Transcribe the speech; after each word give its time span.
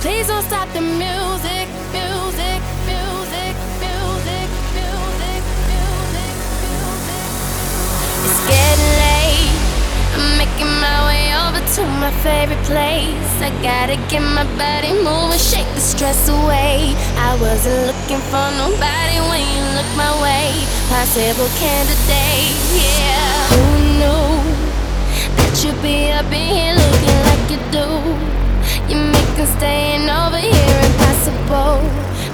Please 0.00 0.26
don't 0.26 0.42
stop 0.42 0.68
the 0.74 0.80
music, 0.80 1.68
music, 1.94 2.60
music, 2.84 3.54
music, 3.78 4.50
music, 4.74 5.42
music, 5.70 6.34
music. 6.66 7.24
It's 8.26 8.40
getting 8.50 8.90
late. 8.98 9.54
I'm 10.18 10.26
making 10.36 10.72
my 10.82 10.98
way 11.06 11.30
over 11.38 11.62
to 11.76 11.82
my 12.02 12.10
favorite 12.26 12.64
place. 12.66 13.32
I 13.40 13.50
gotta 13.62 13.96
get 14.10 14.20
my 14.20 14.44
body 14.58 14.92
moving, 14.94 15.38
shake 15.38 15.70
the 15.74 15.80
stress 15.80 16.28
away. 16.28 16.92
I 17.16 17.38
wasn't 17.40 17.93
looking 18.04 18.20
for 18.28 18.50
nobody 18.60 19.16
when 19.32 19.40
you 19.40 19.64
look 19.76 19.88
my 19.96 20.12
way. 20.20 20.52
Possible 20.92 21.48
candidate, 21.56 22.52
yeah. 22.76 23.48
Who 23.48 23.64
knew 23.96 24.28
that 25.36 25.52
you'd 25.64 25.80
be 25.80 26.12
up 26.12 26.28
in 26.28 26.44
here 26.52 26.74
looking 26.76 27.20
like 27.28 27.44
you 27.48 27.60
do? 27.72 27.88
You're 28.92 29.08
making 29.08 29.48
staying 29.56 30.04
over 30.10 30.36
here 30.36 30.78
impossible. 30.84 31.80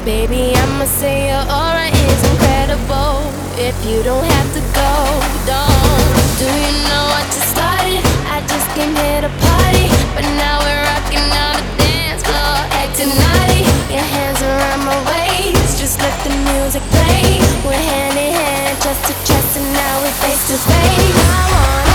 Baby, 0.05 0.59
I'ma 0.59 0.87
say 0.87 1.31
your 1.31 1.47
aura 1.47 1.87
is 1.87 2.21
incredible. 2.35 3.23
If 3.55 3.79
you 3.87 4.03
don't 4.03 4.27
have 4.27 4.51
to 4.59 4.63
go, 4.75 4.91
don't. 5.47 6.19
Do 6.43 6.51
you 6.51 6.73
know 6.91 7.05
what 7.15 7.25
just 7.31 7.55
started? 7.55 8.03
I 8.27 8.43
just 8.51 8.67
came 8.75 8.91
here 8.91 9.23
to 9.23 9.31
party, 9.39 9.87
but 10.19 10.27
now 10.35 10.59
we're 10.67 10.83
rocking 10.83 11.31
out. 11.31 11.60
Your 13.01 13.09
hands 13.09 14.43
my 14.85 14.95
waist, 15.09 15.81
just 15.81 15.99
let 16.01 16.13
the 16.23 16.29
music 16.53 16.83
play. 16.93 17.41
We're 17.65 17.73
hand 17.73 18.19
in 18.19 18.35
hand, 18.35 18.79
chest 18.83 19.05
to 19.07 19.15
chest, 19.25 19.57
and 19.57 19.73
now 19.73 20.03
we're 20.03 20.13
face 20.21 20.49
to 20.49 20.59
face. 20.59 21.17
I 21.17 21.81
want. 21.81 21.90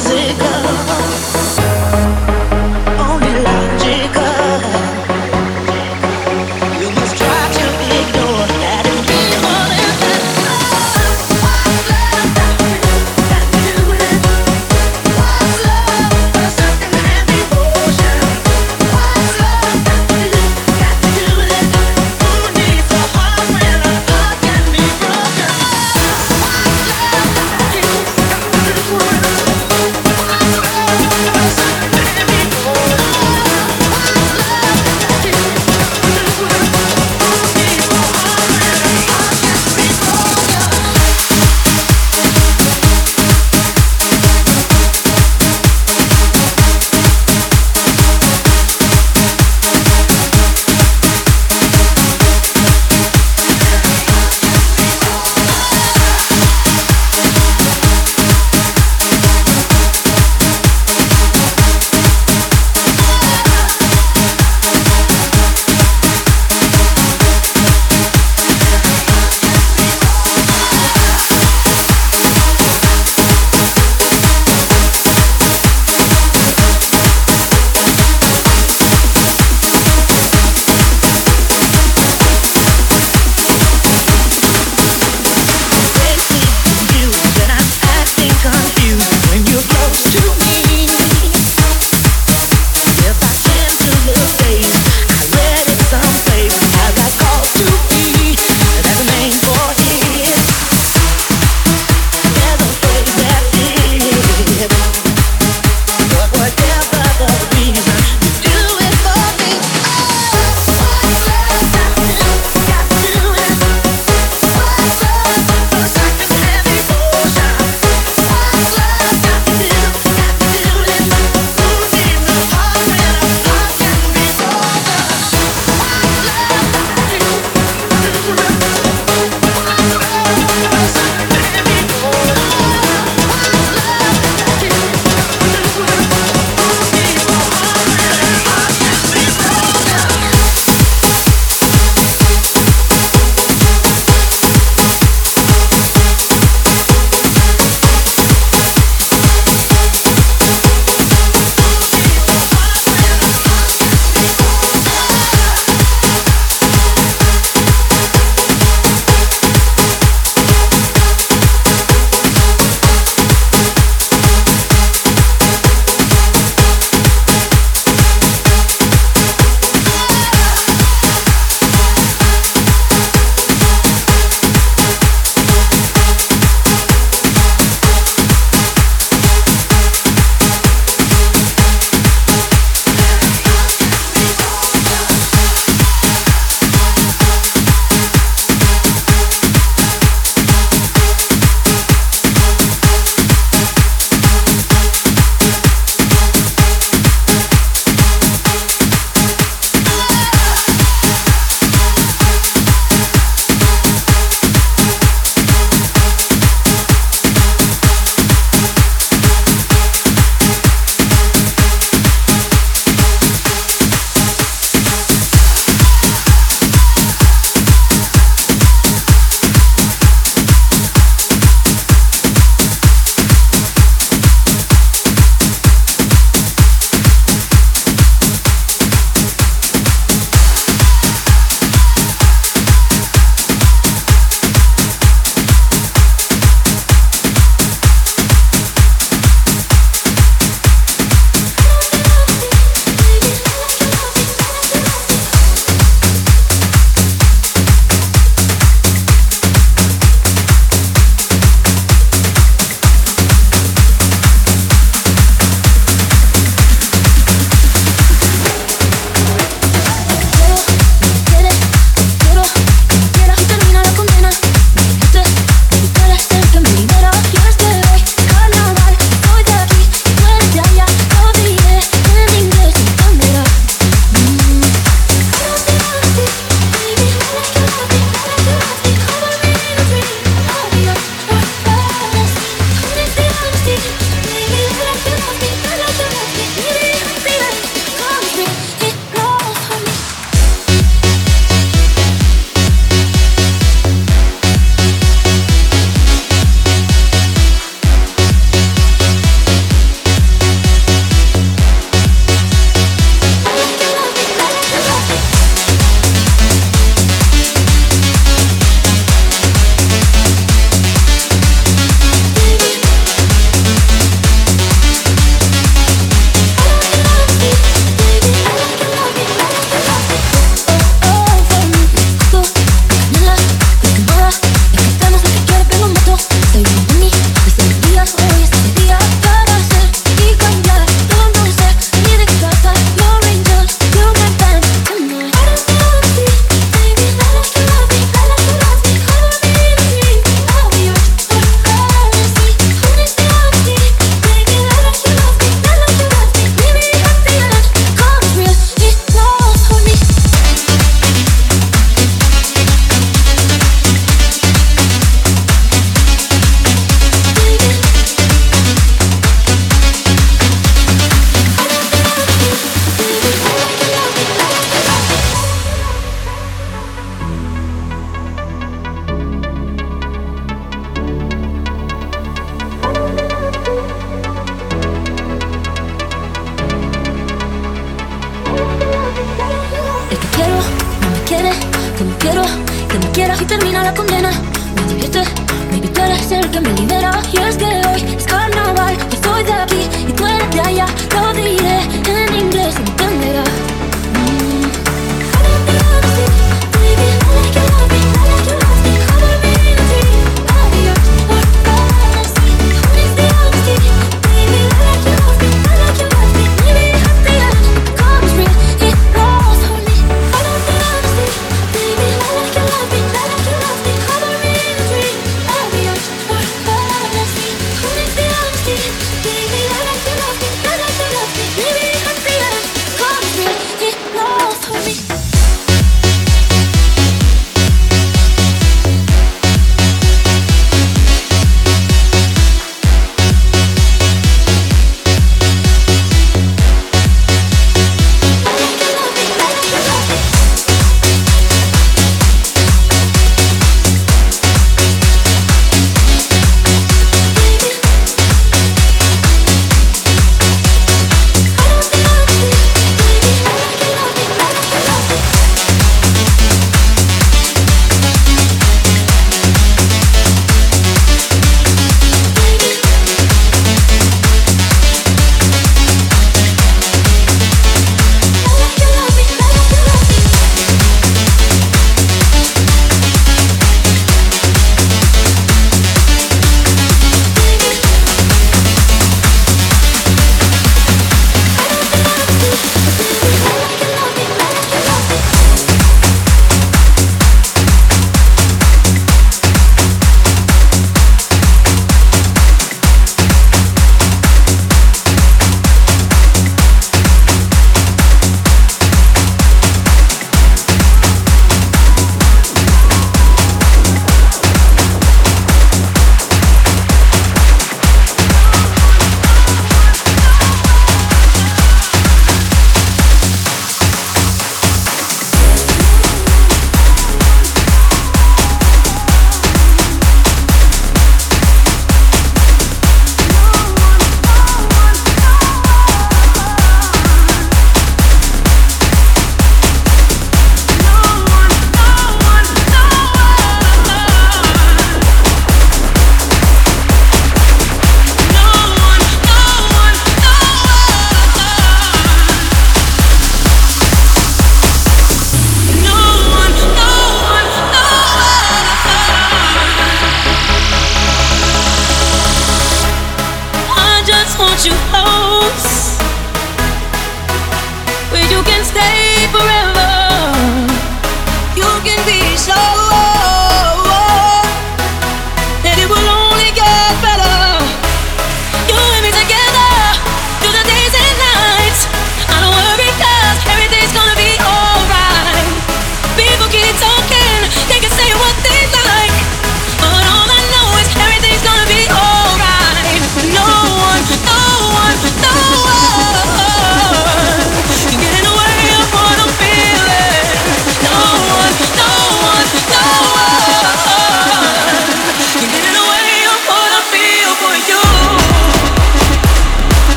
Physical. 0.00 0.57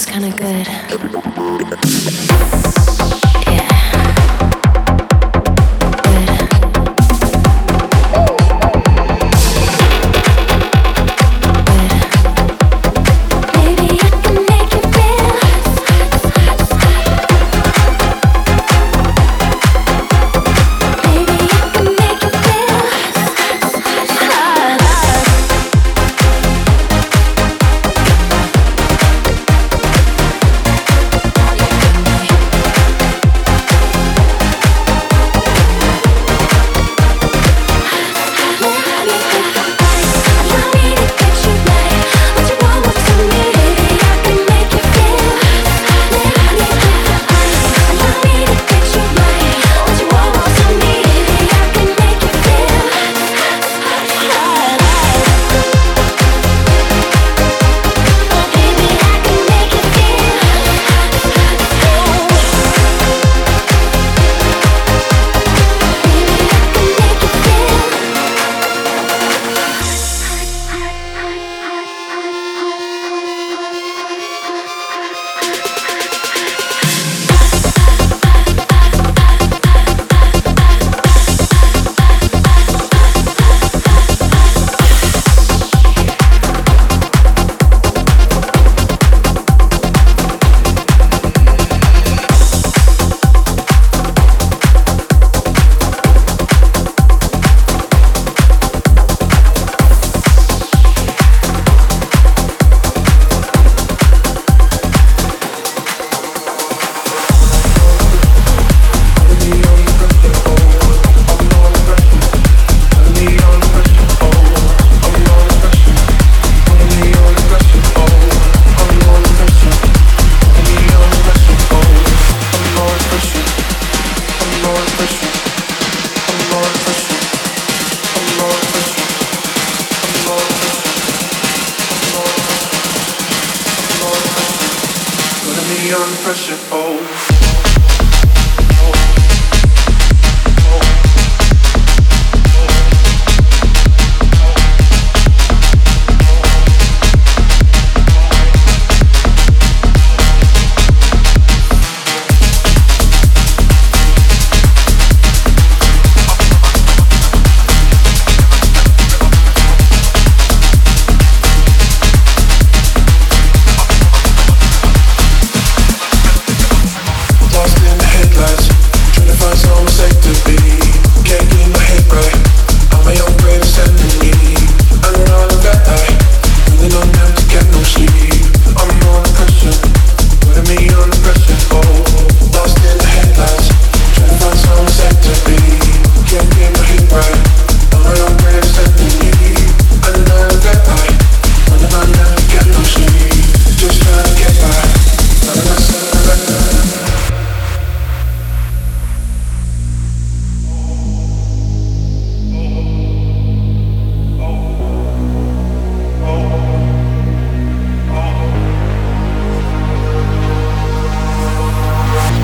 Feels 0.00 0.06
kind 0.06 0.24
of 0.24 1.24
good. 1.24 1.29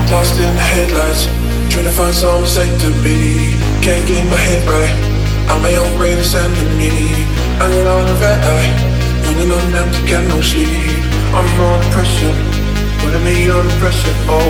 Lost 0.07 0.39
in 0.39 0.47
the 0.55 0.63
headlights, 0.63 1.27
trying 1.67 1.83
to 1.83 1.91
find 1.91 2.15
some 2.15 2.45
safe 2.47 2.71
to 2.79 2.91
be. 3.03 3.59
Can't 3.83 4.07
get 4.07 4.23
my 4.31 4.39
head 4.39 4.63
right. 4.63 4.95
I'm 5.51 5.59
my 5.59 5.75
own 5.75 5.91
greatest 5.99 6.31
enemy. 6.31 7.27
I 7.59 7.67
get 7.67 7.83
on 7.83 8.07
a 8.07 8.15
red 8.15 8.39
eye, 8.39 8.71
running 9.27 9.51
on 9.51 9.67
them 9.75 9.87
to 9.91 10.01
get 10.07 10.23
no 10.31 10.39
sleep. 10.39 11.03
I'm 11.35 11.43
on 11.59 11.83
pressure, 11.91 12.31
putting 13.03 13.19
me 13.27 13.51
under 13.51 13.67
pressure. 13.83 14.15
Oh, 14.31 14.47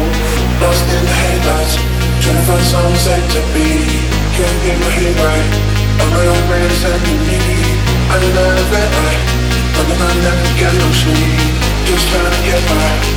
lost 0.61 0.85
in 0.93 1.03
the 1.09 1.17
headlights, 1.25 1.73
trying 2.21 2.37
to 2.37 2.43
find 2.45 2.65
some 2.69 2.93
safe 3.01 3.27
to 3.33 3.41
be. 3.57 3.81
Can't 4.37 4.59
get 4.61 4.77
my 4.77 4.93
head 4.93 5.17
right. 5.25 5.47
I'm 5.97 6.09
my 6.13 6.25
own 6.37 6.43
greatest 6.53 6.85
enemy. 6.85 7.41
I 8.13 8.15
get 8.21 8.37
on 8.45 8.53
a 8.61 8.65
red 8.69 8.89
eye, 8.93 9.19
running 9.73 10.01
on 10.05 10.17
them 10.21 10.37
to 10.37 10.51
get 10.53 10.73
no 10.77 10.89
sleep. 11.01 11.49
Just 11.89 12.05
trying 12.13 12.29
to 12.29 12.41
get 12.45 12.61
by. 12.69 13.16